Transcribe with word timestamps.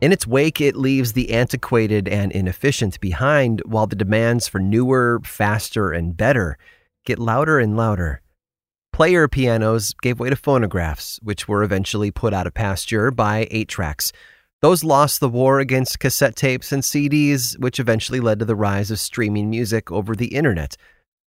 In 0.00 0.12
its 0.12 0.26
wake, 0.26 0.60
it 0.60 0.76
leaves 0.76 1.12
the 1.12 1.30
antiquated 1.30 2.08
and 2.08 2.32
inefficient 2.32 2.98
behind, 3.00 3.60
while 3.66 3.86
the 3.86 3.96
demands 3.96 4.48
for 4.48 4.58
newer, 4.58 5.20
faster, 5.24 5.92
and 5.92 6.16
better 6.16 6.56
get 7.04 7.18
louder 7.18 7.58
and 7.58 7.76
louder. 7.76 8.22
Player 8.92 9.28
pianos 9.28 9.94
gave 10.02 10.18
way 10.18 10.30
to 10.30 10.36
phonographs, 10.36 11.20
which 11.22 11.48
were 11.48 11.62
eventually 11.62 12.10
put 12.10 12.34
out 12.34 12.46
of 12.46 12.54
pasture 12.54 13.10
by 13.10 13.46
8 13.50 13.68
tracks. 13.68 14.12
Those 14.62 14.84
lost 14.84 15.20
the 15.20 15.28
war 15.28 15.60
against 15.60 16.00
cassette 16.00 16.36
tapes 16.36 16.72
and 16.72 16.82
CDs, 16.82 17.58
which 17.58 17.80
eventually 17.80 18.20
led 18.20 18.38
to 18.40 18.44
the 18.44 18.56
rise 18.56 18.90
of 18.90 19.00
streaming 19.00 19.48
music 19.48 19.90
over 19.90 20.14
the 20.14 20.34
internet. 20.34 20.76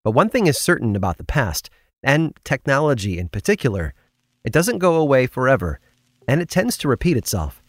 But 0.03 0.11
one 0.11 0.29
thing 0.29 0.47
is 0.47 0.57
certain 0.57 0.95
about 0.95 1.17
the 1.17 1.23
past, 1.23 1.69
and 2.03 2.37
technology 2.43 3.17
in 3.17 3.29
particular 3.29 3.93
it 4.43 4.51
doesn't 4.51 4.79
go 4.79 4.95
away 4.95 5.25
forever, 5.25 5.79
and 6.27 6.41
it 6.41 6.49
tends 6.49 6.77
to 6.77 6.87
repeat 6.87 7.17
itself. 7.17 7.62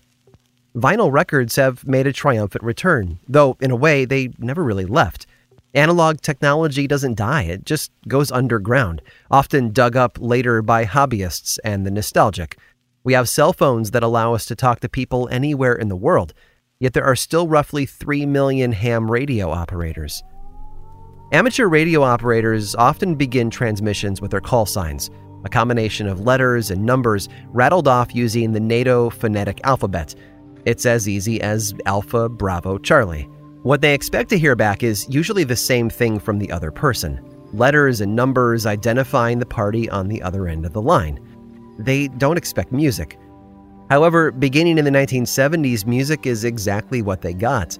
Vinyl 0.77 1.12
records 1.12 1.55
have 1.55 1.86
made 1.86 2.06
a 2.06 2.12
triumphant 2.12 2.64
return, 2.64 3.20
though 3.28 3.56
in 3.61 3.70
a 3.70 3.77
way 3.77 4.05
they 4.05 4.30
never 4.39 4.64
really 4.64 4.86
left. 4.86 5.27
Analog 5.72 6.20
technology 6.20 6.89
doesn't 6.89 7.16
die, 7.16 7.42
it 7.42 7.64
just 7.64 7.92
goes 8.08 8.33
underground, 8.33 9.00
often 9.31 9.72
dug 9.72 9.97
up 9.97 10.19
later 10.20 10.62
by 10.62 10.84
hobbyists 10.84 11.58
and 11.64 11.86
the 11.86 11.92
nostalgic. 11.92 12.58
We 13.05 13.12
have 13.12 13.28
cell 13.28 13.53
phones 13.53 13.92
that 13.92 14.03
allow 14.03 14.34
us 14.34 14.47
to 14.47 14.56
talk 14.56 14.81
to 14.81 14.89
people 14.89 15.28
anywhere 15.31 15.75
in 15.75 15.89
the 15.89 15.97
world, 15.97 16.34
yet 16.81 16.92
there 16.92 17.05
are 17.05 17.16
still 17.16 17.47
roughly 17.47 17.86
3 17.86 18.27
million 18.27 18.72
ham 18.72 19.09
radio 19.09 19.50
operators. 19.50 20.25
Amateur 21.33 21.66
radio 21.69 22.03
operators 22.03 22.75
often 22.75 23.14
begin 23.14 23.48
transmissions 23.48 24.20
with 24.20 24.33
their 24.33 24.41
call 24.41 24.66
signs, 24.66 25.11
a 25.44 25.48
combination 25.48 26.09
of 26.09 26.20
letters 26.20 26.70
and 26.70 26.84
numbers 26.84 27.28
rattled 27.48 27.86
off 27.86 28.14
using 28.14 28.53
the 28.53 28.61
NATO 28.61 29.11
phonetic 29.11 29.61
alphabet. 29.64 30.14
It's 30.65 30.87
as 30.87 31.09
easy 31.09 31.41
as 31.41 31.75
Alpha, 31.84 32.29
Bravo, 32.29 32.79
Charlie. 32.79 33.29
What 33.62 33.81
they 33.81 33.95
expect 33.95 34.31
to 34.31 34.39
hear 34.39 34.57
back 34.57 34.83
is 34.83 35.06
usually 35.09 35.45
the 35.45 35.56
same 35.56 35.91
thing 35.91 36.19
from 36.19 36.39
the 36.39 36.51
other 36.51 36.71
person 36.71 37.21
letters 37.53 38.00
and 38.00 38.16
numbers 38.16 38.66
identifying 38.66 39.38
the 39.38 39.47
party 39.47 39.88
on 39.88 40.09
the 40.09 40.21
other 40.22 40.49
end 40.49 40.66
of 40.66 40.72
the 40.72 40.83
line. 40.83 41.21
They 41.78 42.09
don't 42.09 42.37
expect 42.37 42.72
music. 42.72 43.16
However, 43.91 44.33
beginning 44.33 44.77
in 44.77 44.84
the 44.84 44.91
1970s, 44.91 45.87
music 45.87 46.27
is 46.27 46.44
exactly 46.44 47.00
what 47.00 47.22
they 47.22 47.33
got 47.33 47.78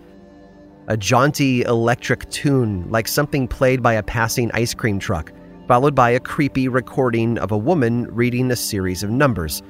a 0.89 0.97
jaunty 0.97 1.63
electric 1.63 2.29
tune, 2.29 2.89
like 2.91 3.09
something 3.09 3.49
played 3.49 3.83
by 3.83 3.95
a 3.95 4.03
passing 4.03 4.51
ice 4.53 4.75
cream 4.75 4.99
truck, 4.99 5.33
followed 5.67 5.95
by 5.95 6.11
a 6.11 6.21
creepy 6.21 6.69
recording 6.69 7.39
of 7.39 7.53
a 7.53 7.57
woman 7.57 8.07
reading 8.15 8.51
a 8.51 8.57
series 8.57 9.03
of 9.03 9.11
numbers. 9.11 9.63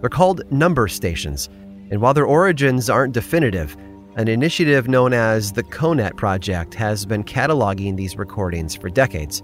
They're 0.00 0.10
called 0.10 0.50
number 0.50 0.88
stations, 0.88 1.48
and 1.90 2.00
while 2.00 2.14
their 2.14 2.26
origins 2.26 2.88
aren't 2.88 3.14
definitive, 3.14 3.76
an 4.16 4.28
initiative 4.28 4.88
known 4.88 5.12
as 5.12 5.52
the 5.52 5.62
CONET 5.62 6.16
Project 6.16 6.74
has 6.74 7.06
been 7.06 7.24
cataloging 7.24 7.96
these 7.96 8.16
recordings 8.16 8.74
for 8.74 8.90
decades. 8.90 9.42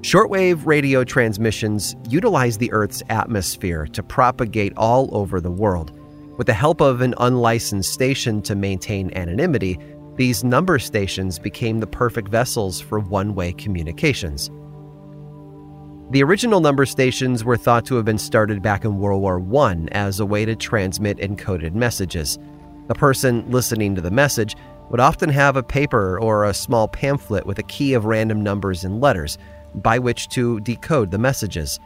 Shortwave 0.00 0.66
radio 0.66 1.04
transmissions 1.04 1.94
utilize 2.08 2.58
the 2.58 2.72
Earth's 2.72 3.02
atmosphere 3.08 3.86
to 3.86 4.02
propagate 4.02 4.72
all 4.76 5.08
over 5.16 5.40
the 5.40 5.50
world. 5.50 5.92
With 6.38 6.46
the 6.46 6.54
help 6.54 6.80
of 6.80 7.02
an 7.02 7.14
unlicensed 7.18 7.92
station 7.92 8.42
to 8.42 8.56
maintain 8.56 9.12
anonymity, 9.14 9.78
these 10.16 10.42
number 10.42 10.78
stations 10.78 11.38
became 11.38 11.78
the 11.78 11.86
perfect 11.86 12.28
vessels 12.28 12.80
for 12.80 12.98
one 12.98 13.34
way 13.34 13.52
communications. 13.52 14.50
The 16.10 16.22
original 16.22 16.60
number 16.60 16.84
stations 16.84 17.44
were 17.44 17.56
thought 17.56 17.86
to 17.86 17.94
have 17.94 18.04
been 18.04 18.18
started 18.18 18.60
back 18.60 18.84
in 18.84 18.98
World 18.98 19.22
War 19.22 19.42
I 19.64 19.86
as 19.92 20.20
a 20.20 20.26
way 20.26 20.44
to 20.44 20.54
transmit 20.54 21.18
encoded 21.18 21.74
messages. 21.74 22.38
The 22.88 22.94
person 22.94 23.50
listening 23.50 23.94
to 23.94 24.02
the 24.02 24.10
message 24.10 24.56
would 24.90 25.00
often 25.00 25.30
have 25.30 25.56
a 25.56 25.62
paper 25.62 26.20
or 26.20 26.44
a 26.44 26.52
small 26.52 26.86
pamphlet 26.86 27.46
with 27.46 27.58
a 27.58 27.64
key 27.64 27.94
of 27.94 28.04
random 28.04 28.42
numbers 28.42 28.84
and 28.84 29.00
letters 29.00 29.38
by 29.76 29.98
which 29.98 30.28
to 30.30 30.60
decode 30.60 31.10
the 31.10 31.18
messages. 31.18 31.80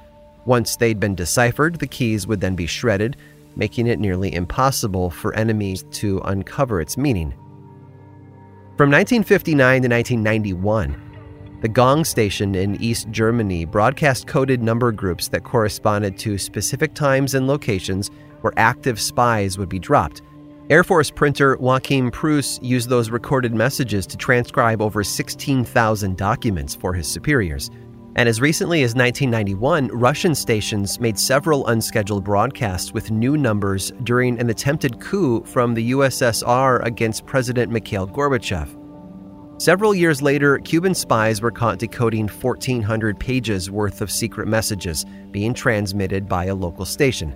Once 0.44 0.75
they'd 0.75 0.99
been 0.99 1.15
deciphered, 1.15 1.76
the 1.76 1.87
keys 1.87 2.26
would 2.26 2.41
then 2.41 2.56
be 2.56 2.66
shredded, 2.66 3.16
making 3.55 3.87
it 3.87 4.00
nearly 4.00 4.34
impossible 4.34 5.09
for 5.09 5.34
enemies 5.34 5.84
to 5.93 6.21
uncover 6.25 6.81
its 6.81 6.97
meaning. 6.97 7.31
From 8.76 8.91
1959 8.91 9.82
to 9.82 9.88
1991, 9.88 11.06
the 11.61 11.69
Gong 11.69 12.05
station 12.05 12.55
in 12.55 12.81
East 12.83 13.09
Germany 13.11 13.65
broadcast 13.65 14.27
coded 14.27 14.62
number 14.62 14.93
groups 14.93 15.28
that 15.28 15.44
corresponded 15.44 16.19
to 16.19 16.39
specific 16.39 16.94
times 16.94 17.34
and 17.34 17.47
locations 17.47 18.11
where 18.41 18.53
active 18.56 19.00
spies 19.00 19.59
would 19.59 19.69
be 19.69 19.78
dropped 19.78 20.22
Air 20.69 20.83
Force 20.83 21.12
printer 21.12 21.56
Joachim 21.61 22.11
Preuss 22.11 22.59
used 22.61 22.89
those 22.89 23.09
recorded 23.09 23.55
messages 23.55 24.05
to 24.09 24.17
transcribe 24.17 24.83
over 24.83 25.05
16,000 25.05 26.17
documents 26.17 26.75
for 26.75 26.93
his 26.93 27.06
superiors. 27.06 27.71
And 28.17 28.28
as 28.28 28.41
recently 28.41 28.83
as 28.83 28.97
1991, 28.97 29.88
Russian 29.93 30.34
stations 30.34 30.99
made 30.99 31.21
several 31.21 31.69
unscheduled 31.69 32.25
broadcasts 32.25 32.93
with 32.93 33.12
new 33.12 33.37
numbers 33.37 33.93
during 34.03 34.41
an 34.41 34.50
attempted 34.50 34.99
coup 34.99 35.44
from 35.44 35.73
the 35.75 35.93
USSR 35.93 36.84
against 36.84 37.27
President 37.27 37.71
Mikhail 37.71 38.09
Gorbachev. 38.09 38.85
Several 39.59 39.94
years 39.94 40.21
later, 40.21 40.59
Cuban 40.59 40.94
spies 40.94 41.41
were 41.41 41.50
caught 41.50 41.78
decoding 41.78 42.28
1,400 42.28 43.19
pages 43.19 43.71
worth 43.71 44.03
of 44.03 44.11
secret 44.11 44.49
messages 44.49 45.06
being 45.31 45.55
transmitted 45.55 46.28
by 46.28 46.44
a 46.44 46.55
local 46.55 46.84
station. 46.84 47.34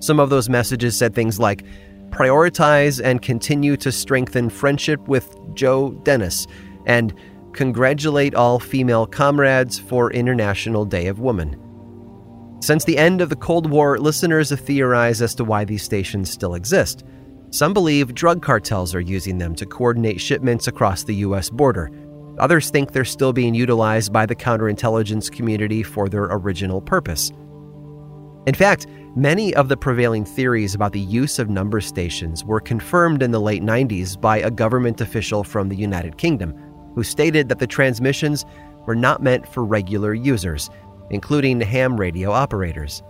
Some 0.00 0.18
of 0.18 0.30
those 0.30 0.48
messages 0.48 0.96
said 0.96 1.14
things 1.14 1.38
like, 1.38 1.64
prioritize 2.10 3.00
and 3.02 3.22
continue 3.22 3.76
to 3.76 3.92
strengthen 3.92 4.50
friendship 4.50 5.06
with 5.06 5.36
Joe 5.54 5.92
Dennis, 6.02 6.48
and 6.86 7.14
congratulate 7.52 8.34
all 8.34 8.58
female 8.58 9.06
comrades 9.06 9.78
for 9.78 10.12
International 10.12 10.84
Day 10.84 11.06
of 11.06 11.20
Women. 11.20 11.56
Since 12.60 12.84
the 12.84 12.98
end 12.98 13.20
of 13.20 13.28
the 13.30 13.36
Cold 13.36 13.70
War, 13.70 13.98
listeners 13.98 14.50
have 14.50 14.60
theorized 14.60 15.22
as 15.22 15.36
to 15.36 15.44
why 15.44 15.64
these 15.64 15.84
stations 15.84 16.30
still 16.30 16.54
exist. 16.54 17.04
Some 17.50 17.74
believe 17.74 18.14
drug 18.14 18.42
cartels 18.42 18.94
are 18.94 19.00
using 19.00 19.38
them 19.38 19.54
to 19.56 19.66
coordinate 19.66 20.20
shipments 20.20 20.68
across 20.68 21.04
the 21.04 21.16
U.S. 21.16 21.50
border. 21.50 21.90
Others 22.38 22.70
think 22.70 22.92
they're 22.92 23.04
still 23.04 23.32
being 23.32 23.54
utilized 23.54 24.12
by 24.12 24.24
the 24.24 24.36
counterintelligence 24.36 25.30
community 25.30 25.82
for 25.82 26.08
their 26.08 26.24
original 26.24 26.80
purpose. 26.80 27.30
In 28.46 28.54
fact, 28.54 28.86
Many 29.16 29.52
of 29.56 29.68
the 29.68 29.76
prevailing 29.76 30.24
theories 30.24 30.76
about 30.76 30.92
the 30.92 31.00
use 31.00 31.40
of 31.40 31.50
number 31.50 31.80
stations 31.80 32.44
were 32.44 32.60
confirmed 32.60 33.24
in 33.24 33.32
the 33.32 33.40
late 33.40 33.60
90s 33.60 34.18
by 34.18 34.38
a 34.38 34.52
government 34.52 35.00
official 35.00 35.42
from 35.42 35.68
the 35.68 35.74
United 35.74 36.16
Kingdom, 36.16 36.54
who 36.94 37.02
stated 37.02 37.48
that 37.48 37.58
the 37.58 37.66
transmissions 37.66 38.44
were 38.86 38.94
not 38.94 39.20
meant 39.20 39.48
for 39.48 39.64
regular 39.64 40.14
users, 40.14 40.70
including 41.10 41.60
ham 41.60 41.96
radio 41.96 42.30
operators. 42.30 43.02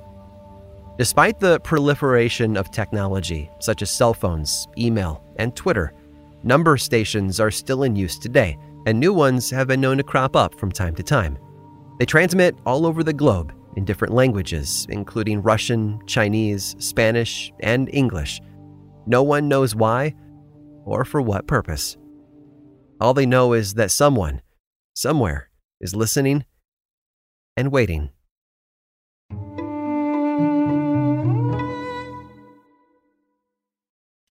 Despite 1.00 1.40
the 1.40 1.58
proliferation 1.60 2.58
of 2.58 2.70
technology, 2.70 3.50
such 3.58 3.80
as 3.80 3.90
cell 3.90 4.12
phones, 4.12 4.68
email, 4.76 5.24
and 5.36 5.56
Twitter, 5.56 5.94
number 6.42 6.76
stations 6.76 7.40
are 7.40 7.50
still 7.50 7.84
in 7.84 7.96
use 7.96 8.18
today, 8.18 8.58
and 8.84 9.00
new 9.00 9.14
ones 9.14 9.48
have 9.48 9.66
been 9.66 9.80
known 9.80 9.96
to 9.96 10.02
crop 10.02 10.36
up 10.36 10.60
from 10.60 10.70
time 10.70 10.94
to 10.96 11.02
time. 11.02 11.38
They 11.98 12.04
transmit 12.04 12.54
all 12.66 12.84
over 12.84 13.02
the 13.02 13.14
globe 13.14 13.50
in 13.78 13.86
different 13.86 14.12
languages, 14.12 14.86
including 14.90 15.40
Russian, 15.40 15.98
Chinese, 16.06 16.76
Spanish, 16.78 17.50
and 17.60 17.88
English. 17.94 18.42
No 19.06 19.22
one 19.22 19.48
knows 19.48 19.74
why 19.74 20.14
or 20.84 21.06
for 21.06 21.22
what 21.22 21.46
purpose. 21.46 21.96
All 23.00 23.14
they 23.14 23.24
know 23.24 23.54
is 23.54 23.72
that 23.72 23.90
someone, 23.90 24.42
somewhere, 24.92 25.48
is 25.80 25.96
listening 25.96 26.44
and 27.56 27.72
waiting. 27.72 28.10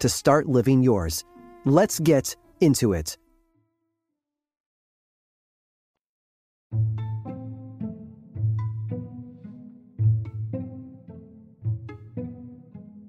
to 0.00 0.08
start 0.08 0.48
living 0.48 0.82
yours. 0.82 1.24
Let's 1.64 2.00
get 2.00 2.36
into 2.60 2.92
it. 2.92 3.16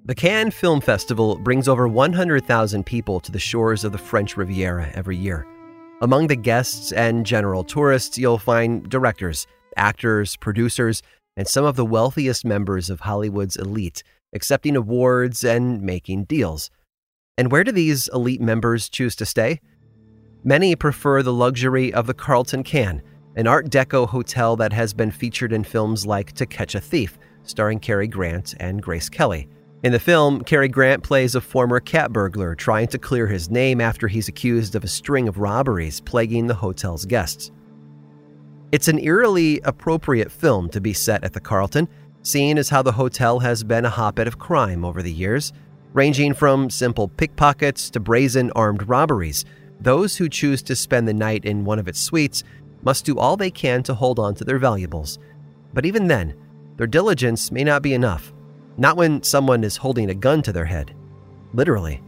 The 0.06 0.16
Cannes 0.16 0.56
Film 0.56 0.82
Festival 0.82 1.38
brings 1.38 1.68
over 1.68 1.88
100,000 1.88 2.84
people 2.84 3.20
to 3.20 3.32
the 3.32 3.38
shores 3.38 3.84
of 3.84 3.92
the 3.92 4.00
French 4.00 4.36
Riviera 4.36 4.90
every 4.96 5.16
year. 5.16 5.46
Among 6.02 6.26
the 6.26 6.36
guests 6.36 6.92
and 6.92 7.28
general 7.28 7.64
tourists, 7.64 8.18
you'll 8.18 8.40
find 8.40 8.90
directors, 8.90 9.46
actors, 9.78 10.36
producers, 10.36 11.04
and 11.38 11.48
some 11.48 11.64
of 11.64 11.76
the 11.76 11.86
wealthiest 11.86 12.44
members 12.44 12.90
of 12.90 13.02
Hollywood's 13.02 13.56
elite, 13.56 14.02
accepting 14.34 14.76
awards 14.76 15.44
and 15.44 15.80
making 15.84 16.24
deals. 16.24 16.72
And 17.40 17.54
where 17.54 17.64
do 17.64 17.72
these 17.72 18.10
elite 18.10 18.42
members 18.42 18.90
choose 18.90 19.16
to 19.16 19.26
stay? 19.26 19.62
Many 20.44 20.76
prefer 20.76 21.24
the 21.24 21.32
luxury 21.32 21.94
of 21.94 22.06
the 22.06 22.14
Carlton 22.14 22.66
Cannes, 22.66 23.02
an 23.38 23.48
Art 23.48 23.70
Deco 23.70 24.06
hotel 24.10 24.58
that 24.58 24.74
has 24.74 24.94
been 24.94 25.10
featured 25.10 25.54
in 25.54 25.64
films 25.64 26.06
like 26.06 26.34
To 26.34 26.46
Catch 26.46 26.76
a 26.76 26.82
Thief, 26.82 27.18
starring 27.44 27.80
Cary 27.80 28.10
Grant 28.10 28.56
and 28.60 28.84
Grace 28.84 29.08
Kelly. 29.08 29.48
In 29.84 29.94
the 29.94 30.02
film, 30.02 30.44
Cary 30.44 30.68
Grant 30.68 31.02
plays 31.02 31.34
a 31.34 31.40
former 31.40 31.80
cat 31.80 32.12
burglar 32.12 32.56
trying 32.56 32.88
to 32.88 32.98
clear 32.98 33.26
his 33.26 33.50
name 33.50 33.80
after 33.80 34.10
he's 34.10 34.28
accused 34.28 34.76
of 34.76 34.84
a 34.84 34.90
string 34.90 35.30
of 35.30 35.38
robberies 35.38 36.02
plaguing 36.02 36.48
the 36.48 36.56
hotel's 36.56 37.06
guests. 37.06 37.52
It's 38.74 38.90
an 38.90 39.00
eerily 39.00 39.62
appropriate 39.64 40.30
film 40.30 40.68
to 40.72 40.82
be 40.82 40.92
set 40.92 41.24
at 41.24 41.32
the 41.32 41.40
Carlton, 41.40 41.88
seeing 42.22 42.58
as 42.58 42.68
how 42.68 42.82
the 42.82 42.92
hotel 42.92 43.40
has 43.40 43.64
been 43.64 43.86
a 43.86 43.90
hotbed 43.90 44.28
of 44.28 44.40
crime 44.40 44.84
over 44.84 45.02
the 45.02 45.14
years, 45.14 45.54
ranging 45.94 46.34
from 46.34 46.70
simple 46.70 47.08
pickpockets 47.08 47.90
to 47.92 48.00
brazen 48.00 48.52
armed 48.56 48.88
robberies. 48.88 49.46
Those 49.80 50.18
who 50.18 50.30
choose 50.30 50.62
to 50.64 50.76
spend 50.76 51.08
the 51.08 51.14
night 51.14 51.46
in 51.46 51.66
one 51.66 51.80
of 51.80 51.88
its 51.88 52.00
suites 52.00 52.44
must 52.84 53.06
do 53.06 53.18
all 53.18 53.38
they 53.38 53.52
can 53.52 53.84
to 53.84 53.94
hold 53.94 54.20
on 54.20 54.36
to 54.36 54.44
their 54.44 54.60
valuables. 54.60 55.20
But 55.74 55.86
even 55.86 56.08
then, 56.08 56.36
their 56.78 56.88
diligence 56.88 57.52
may 57.52 57.64
not 57.64 57.82
be 57.82 57.94
enough. 57.94 58.34
Not 58.78 58.98
when 58.98 59.24
someone 59.24 59.64
is 59.64 59.78
holding 59.78 60.10
a 60.10 60.16
gun 60.16 60.42
to 60.44 60.54
their 60.54 60.66
head. 60.66 60.96
Literally. 61.54 62.02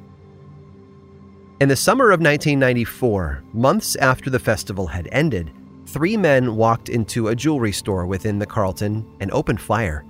In 1.59 1.69
the 1.69 1.75
summer 1.75 2.05
of 2.05 2.21
1994, 2.21 3.43
months 3.53 3.95
after 3.97 4.29
the 4.29 4.39
festival 4.39 4.87
had 4.87 5.09
ended, 5.11 5.51
three 5.85 6.17
men 6.17 6.55
walked 6.55 6.89
into 6.89 7.27
a 7.27 7.35
jewelry 7.35 7.71
store 7.71 8.05
within 8.05 8.39
the 8.39 8.45
Carlton 8.45 9.05
and 9.19 9.29
opened 9.31 9.61
fire. 9.61 10.05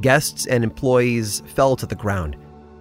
Guests 0.00 0.46
and 0.46 0.64
employees 0.64 1.42
fell 1.46 1.76
to 1.76 1.86
the 1.86 1.94
ground. 1.94 2.36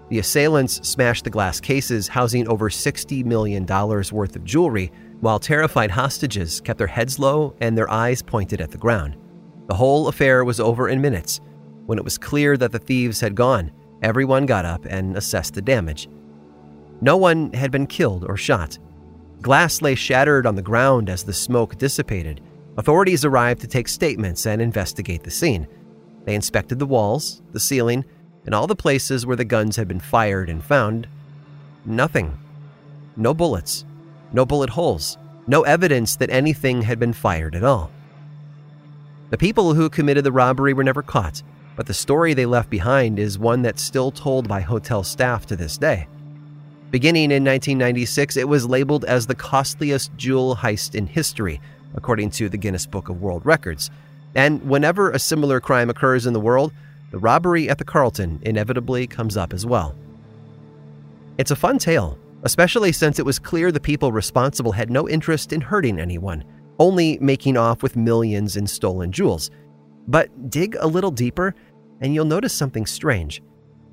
The 0.09 0.19
assailants 0.19 0.87
smashed 0.87 1.23
the 1.23 1.29
glass 1.29 1.59
cases 1.59 2.07
housing 2.07 2.47
over 2.47 2.69
$60 2.69 3.25
million 3.25 3.65
worth 3.65 4.35
of 4.35 4.43
jewelry, 4.43 4.91
while 5.19 5.39
terrified 5.39 5.91
hostages 5.91 6.61
kept 6.61 6.77
their 6.77 6.87
heads 6.87 7.17
low 7.17 7.55
and 7.59 7.77
their 7.77 7.89
eyes 7.89 8.21
pointed 8.21 8.61
at 8.61 8.71
the 8.71 8.77
ground. 8.77 9.17
The 9.67 9.75
whole 9.75 10.07
affair 10.07 10.45
was 10.45 10.59
over 10.59 10.89
in 10.89 11.01
minutes, 11.01 11.41
when 11.85 11.99
it 11.99 12.03
was 12.03 12.17
clear 12.17 12.57
that 12.57 12.71
the 12.71 12.79
thieves 12.79 13.19
had 13.19 13.35
gone, 13.35 13.71
everyone 14.01 14.47
got 14.47 14.65
up 14.65 14.85
and 14.85 15.15
assessed 15.15 15.53
the 15.53 15.61
damage. 15.61 16.09
No 16.99 17.15
one 17.15 17.53
had 17.53 17.71
been 17.71 17.85
killed 17.85 18.25
or 18.27 18.37
shot. 18.37 18.79
Glass 19.41 19.81
lay 19.81 19.93
shattered 19.93 20.47
on 20.47 20.55
the 20.55 20.61
ground 20.63 21.09
as 21.09 21.23
the 21.23 21.33
smoke 21.33 21.77
dissipated. 21.77 22.41
Authorities 22.77 23.23
arrived 23.23 23.61
to 23.61 23.67
take 23.67 23.87
statements 23.87 24.47
and 24.47 24.61
investigate 24.61 25.23
the 25.23 25.29
scene. 25.29 25.67
They 26.25 26.33
inspected 26.33 26.79
the 26.79 26.87
walls, 26.87 27.43
the 27.51 27.59
ceiling, 27.59 28.03
and 28.45 28.53
all 28.53 28.67
the 28.67 28.75
places 28.75 29.25
where 29.25 29.35
the 29.35 29.45
guns 29.45 29.75
had 29.75 29.87
been 29.87 29.99
fired 29.99 30.49
and 30.49 30.63
found 30.63 31.07
nothing. 31.85 32.37
No 33.15 33.33
bullets, 33.33 33.85
no 34.31 34.45
bullet 34.45 34.69
holes, 34.69 35.17
no 35.47 35.63
evidence 35.63 36.15
that 36.17 36.29
anything 36.29 36.81
had 36.81 36.99
been 36.99 37.13
fired 37.13 37.55
at 37.55 37.63
all. 37.63 37.91
The 39.29 39.37
people 39.37 39.73
who 39.73 39.89
committed 39.89 40.23
the 40.23 40.31
robbery 40.31 40.73
were 40.73 40.83
never 40.83 41.01
caught, 41.01 41.41
but 41.75 41.87
the 41.87 41.93
story 41.93 42.33
they 42.33 42.45
left 42.45 42.69
behind 42.69 43.19
is 43.19 43.39
one 43.39 43.61
that's 43.61 43.81
still 43.81 44.11
told 44.11 44.47
by 44.47 44.61
hotel 44.61 45.03
staff 45.03 45.45
to 45.47 45.55
this 45.55 45.77
day. 45.77 46.07
Beginning 46.91 47.31
in 47.31 47.43
1996, 47.43 48.37
it 48.37 48.47
was 48.47 48.67
labeled 48.67 49.03
as 49.05 49.25
the 49.25 49.35
costliest 49.35 50.15
jewel 50.15 50.55
heist 50.55 50.95
in 50.95 51.07
history, 51.07 51.59
according 51.95 52.29
to 52.31 52.47
the 52.47 52.57
Guinness 52.57 52.85
Book 52.85 53.09
of 53.09 53.21
World 53.21 53.45
Records. 53.45 53.89
And 54.35 54.61
whenever 54.63 55.11
a 55.11 55.19
similar 55.19 55.59
crime 55.59 55.89
occurs 55.89 56.25
in 56.25 56.33
the 56.33 56.39
world, 56.39 56.71
the 57.15 57.19
robbery 57.19 57.69
at 57.69 57.77
the 57.77 57.85
Carlton 57.85 58.41
inevitably 58.41 59.07
comes 59.07 59.37
up 59.37 59.53
as 59.53 59.65
well. 59.65 59.95
It's 61.37 61.51
a 61.51 61.55
fun 61.55 61.77
tale, 61.77 62.19
especially 62.43 62.91
since 62.91 63.19
it 63.19 63.25
was 63.25 63.39
clear 63.39 63.71
the 63.71 63.79
people 63.79 64.11
responsible 64.11 64.73
had 64.73 64.89
no 64.89 65.07
interest 65.07 65.53
in 65.53 65.61
hurting 65.61 65.97
anyone, 65.97 66.43
only 66.77 67.17
making 67.21 67.55
off 67.55 67.81
with 67.81 67.95
millions 67.95 68.57
in 68.57 68.67
stolen 68.67 69.13
jewels. 69.13 69.49
But 70.09 70.49
dig 70.49 70.75
a 70.77 70.85
little 70.85 71.09
deeper, 71.09 71.55
and 72.01 72.13
you'll 72.13 72.25
notice 72.25 72.53
something 72.53 72.85
strange. 72.85 73.41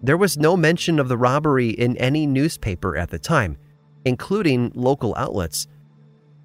There 0.02 0.16
was 0.16 0.36
no 0.36 0.56
mention 0.56 0.98
of 0.98 1.06
the 1.06 1.16
robbery 1.16 1.70
in 1.70 1.96
any 1.98 2.26
newspaper 2.26 2.96
at 2.96 3.10
the 3.10 3.20
time, 3.20 3.56
including 4.04 4.72
local 4.74 5.14
outlets. 5.14 5.68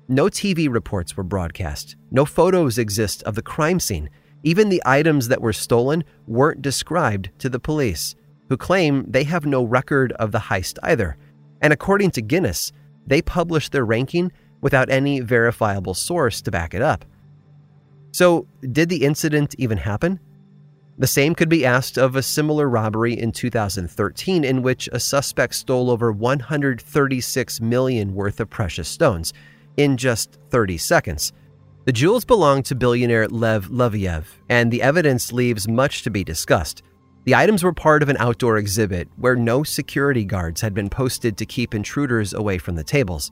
No 0.07 0.25
TV 0.25 0.71
reports 0.71 1.17
were 1.17 1.23
broadcast. 1.23 1.95
No 2.11 2.23
photos 2.23 2.77
exist 2.77 3.23
of 3.23 3.33
the 3.33 3.41
crime 3.41 3.79
scene. 3.79 4.11
Even 4.43 4.69
the 4.69 4.81
items 4.85 5.27
that 5.27 5.41
were 5.41 5.53
stolen 5.53 6.03
weren't 6.27 6.61
described 6.61 7.29
to 7.39 7.49
the 7.49 7.59
police, 7.59 8.15
who 8.49 8.57
claim 8.57 9.05
they 9.07 9.23
have 9.23 9.45
no 9.45 9.63
record 9.63 10.11
of 10.13 10.31
the 10.31 10.39
heist 10.39 10.77
either. 10.83 11.17
And 11.61 11.73
according 11.73 12.11
to 12.11 12.21
Guinness, 12.21 12.71
they 13.05 13.21
published 13.21 13.71
their 13.71 13.85
ranking 13.85 14.31
without 14.61 14.89
any 14.89 15.19
verifiable 15.19 15.93
source 15.93 16.41
to 16.41 16.51
back 16.51 16.73
it 16.73 16.81
up. 16.81 17.05
So, 18.11 18.47
did 18.71 18.89
the 18.89 19.03
incident 19.03 19.55
even 19.57 19.77
happen? 19.77 20.19
The 20.99 21.07
same 21.07 21.35
could 21.35 21.49
be 21.49 21.65
asked 21.65 21.97
of 21.97 22.15
a 22.15 22.23
similar 22.23 22.67
robbery 22.67 23.13
in 23.13 23.31
2013 23.31 24.43
in 24.43 24.63
which 24.63 24.89
a 24.91 24.99
suspect 24.99 25.53
stole 25.53 25.91
over 25.91 26.11
136 26.11 27.61
million 27.61 28.15
worth 28.15 28.39
of 28.39 28.49
precious 28.49 28.87
stones 28.87 29.33
in 29.77 29.97
just 29.97 30.39
30 30.49 30.77
seconds. 30.77 31.33
The 31.87 31.93
jewels 31.93 32.25
belonged 32.25 32.65
to 32.65 32.75
billionaire 32.75 33.29
Lev 33.29 33.69
Leviev, 33.69 34.25
and 34.49 34.69
the 34.69 34.81
evidence 34.81 35.31
leaves 35.31 35.69
much 35.69 36.03
to 36.03 36.09
be 36.09 36.21
discussed. 36.21 36.83
The 37.23 37.33
items 37.33 37.63
were 37.63 37.71
part 37.71 38.03
of 38.03 38.09
an 38.09 38.17
outdoor 38.19 38.57
exhibit 38.57 39.07
where 39.15 39.37
no 39.37 39.63
security 39.63 40.25
guards 40.25 40.59
had 40.59 40.73
been 40.73 40.89
posted 40.89 41.37
to 41.37 41.45
keep 41.45 41.73
intruders 41.73 42.33
away 42.33 42.57
from 42.57 42.75
the 42.75 42.83
tables. 42.83 43.31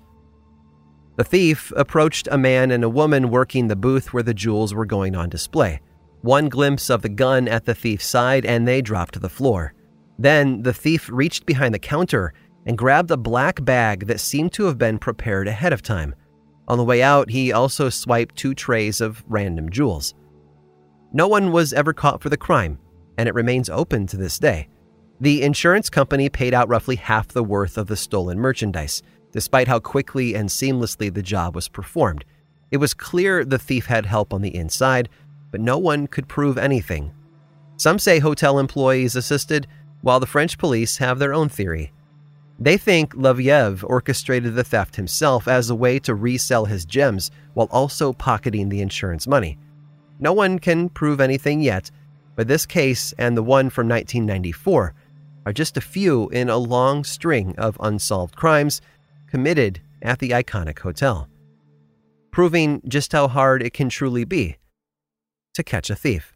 The 1.17 1.25
thief 1.25 1.73
approached 1.75 2.29
a 2.31 2.37
man 2.37 2.71
and 2.71 2.85
a 2.85 2.89
woman 2.89 3.29
working 3.29 3.67
the 3.67 3.75
booth 3.75 4.13
where 4.13 4.23
the 4.23 4.33
jewels 4.33 4.73
were 4.73 4.85
going 4.85 5.17
on 5.17 5.27
display. 5.27 5.81
One 6.21 6.47
glimpse 6.47 6.89
of 6.89 7.01
the 7.01 7.09
gun 7.09 7.49
at 7.49 7.65
the 7.65 7.75
thief's 7.75 8.05
side, 8.05 8.45
and 8.45 8.65
they 8.65 8.81
dropped 8.81 9.15
to 9.15 9.19
the 9.19 9.27
floor. 9.27 9.73
Then 10.17 10.61
the 10.61 10.73
thief 10.73 11.09
reached 11.11 11.45
behind 11.45 11.73
the 11.73 11.79
counter 11.79 12.33
and 12.65 12.77
grabbed 12.77 13.11
a 13.11 13.17
black 13.17 13.65
bag 13.65 14.07
that 14.07 14.21
seemed 14.21 14.53
to 14.53 14.63
have 14.63 14.77
been 14.77 14.97
prepared 14.97 15.49
ahead 15.49 15.73
of 15.73 15.81
time. 15.81 16.15
On 16.67 16.77
the 16.77 16.83
way 16.83 17.01
out, 17.03 17.29
he 17.29 17.51
also 17.51 17.89
swiped 17.89 18.35
two 18.35 18.53
trays 18.53 19.01
of 19.01 19.23
random 19.27 19.69
jewels. 19.69 20.13
No 21.13 21.27
one 21.27 21.51
was 21.51 21.73
ever 21.73 21.93
caught 21.93 22.21
for 22.21 22.29
the 22.29 22.37
crime, 22.37 22.79
and 23.17 23.29
it 23.29 23.35
remains 23.35 23.69
open 23.69 24.07
to 24.07 24.17
this 24.17 24.39
day. 24.39 24.67
The 25.21 25.43
insurance 25.43 25.89
company 25.89 26.27
paid 26.27 26.53
out 26.53 26.67
roughly 26.67 26.97
half 26.97 27.29
the 27.29 27.43
worth 27.43 27.77
of 27.77 27.87
the 27.87 27.95
stolen 27.95 28.39
merchandise, 28.39 29.01
despite 29.31 29.67
how 29.67 29.79
quickly 29.79 30.33
and 30.33 30.49
seamlessly 30.49 31.13
the 31.13 31.23
job 31.23 31.55
was 31.55 31.69
performed. 31.69 32.25
It 32.71 32.77
was 32.77 32.93
clear 32.93 33.45
the 33.45 33.59
thief 33.59 33.85
had 33.85 34.05
help 34.05 34.33
on 34.33 34.41
the 34.41 34.55
inside, 34.55 35.07
but 35.51 35.61
no 35.61 35.77
one 35.77 36.07
could 36.07 36.27
prove 36.27 36.57
anything. 36.57 37.13
Some 37.77 37.99
say 37.99 38.19
hotel 38.19 38.59
employees 38.59 39.15
assisted, 39.15 39.67
while 40.01 40.19
the 40.19 40.25
French 40.25 40.57
police 40.57 40.97
have 40.97 41.19
their 41.19 41.33
own 41.33 41.47
theory. 41.47 41.93
They 42.57 42.77
think 42.77 43.13
Leviev 43.15 43.83
orchestrated 43.83 44.55
the 44.55 44.63
theft 44.63 44.95
himself 44.95 45.47
as 45.47 45.69
a 45.69 45.75
way 45.75 45.99
to 45.99 46.15
resell 46.15 46.65
his 46.65 46.85
gems 46.85 47.29
while 47.53 47.67
also 47.69 48.13
pocketing 48.13 48.69
the 48.69 48.81
insurance 48.81 49.27
money. 49.27 49.57
No 50.19 50.31
one 50.31 50.59
can 50.59 50.87
prove 50.89 51.19
anything 51.19 51.61
yet, 51.61 51.91
but 52.35 52.47
this 52.47 52.65
case 52.65 53.13
and 53.17 53.35
the 53.35 53.43
one 53.43 53.69
from 53.69 53.89
1994 53.89 54.93
are 55.45 55.53
just 55.53 55.77
a 55.77 55.81
few 55.81 56.29
in 56.29 56.49
a 56.49 56.57
long 56.57 57.03
string 57.03 57.53
of 57.57 57.77
unsolved 57.81 58.35
crimes 58.35 58.81
committed 59.27 59.81
at 60.01 60.19
the 60.19 60.29
iconic 60.29 60.79
hotel, 60.79 61.27
proving 62.31 62.81
just 62.87 63.11
how 63.11 63.27
hard 63.27 63.61
it 63.61 63.73
can 63.73 63.89
truly 63.89 64.23
be 64.23 64.57
to 65.53 65.63
catch 65.63 65.89
a 65.89 65.95
thief. 65.95 66.35